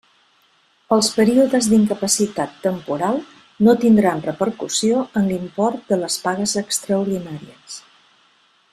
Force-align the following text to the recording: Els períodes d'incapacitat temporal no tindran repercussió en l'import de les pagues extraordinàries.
Els 0.95 1.09
períodes 1.17 1.67
d'incapacitat 1.73 2.55
temporal 2.63 3.21
no 3.67 3.77
tindran 3.85 4.25
repercussió 4.31 5.07
en 5.23 5.31
l'import 5.33 5.85
de 5.93 6.03
les 6.05 6.19
pagues 6.27 6.59
extraordinàries. 6.67 7.81